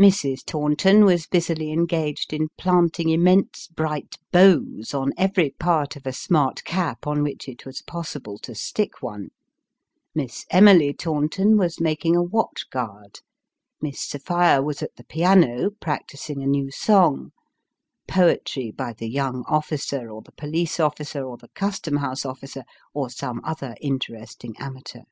Mrs. 0.00 0.44
Taunton 0.46 1.04
was 1.04 1.26
busily 1.26 1.72
engaged 1.72 2.32
in 2.32 2.48
planting 2.56 3.08
immense 3.08 3.66
bright 3.66 4.14
bows 4.30 4.94
on 4.94 5.12
every 5.18 5.50
part 5.50 5.96
of 5.96 6.06
a 6.06 6.12
smart 6.12 6.62
cap 6.62 7.08
on 7.08 7.24
which 7.24 7.48
it 7.48 7.66
was 7.66 7.82
possible 7.82 8.38
to 8.38 8.54
stick 8.54 9.02
one; 9.02 9.30
Miss 10.14 10.46
Emily 10.50 10.92
Taunton 10.94 11.56
was 11.56 11.80
making 11.80 12.14
a 12.14 12.22
watch 12.22 12.70
guard; 12.70 13.18
Miss 13.80 14.00
Sophia 14.00 14.62
was 14.62 14.80
at 14.80 14.94
the 14.94 15.02
piano, 15.02 15.70
practising 15.80 16.40
a 16.40 16.46
now 16.46 16.68
song 16.70 17.32
poetry 18.06 18.70
by 18.70 18.92
the 18.92 19.10
young 19.10 19.44
officer, 19.48 20.08
or 20.08 20.22
the 20.22 20.30
police 20.30 20.78
officer, 20.78 21.24
or 21.24 21.36
the 21.36 21.48
Custom 21.48 21.96
House 21.96 22.24
officer, 22.24 22.62
or 22.94 23.10
some 23.10 23.40
other 23.42 23.74
interesting 23.80 24.54
amateur. 24.60 25.02